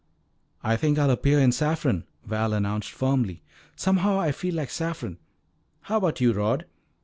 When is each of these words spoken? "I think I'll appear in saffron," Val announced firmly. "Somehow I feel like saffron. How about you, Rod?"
"I 0.63 0.77
think 0.77 0.97
I'll 0.97 1.11
appear 1.11 1.37
in 1.39 1.51
saffron," 1.51 2.05
Val 2.25 2.53
announced 2.53 2.89
firmly. 2.89 3.43
"Somehow 3.75 4.19
I 4.19 4.31
feel 4.31 4.55
like 4.55 4.71
saffron. 4.71 5.19
How 5.81 5.97
about 5.97 6.19
you, 6.19 6.33
Rod?" 6.33 6.65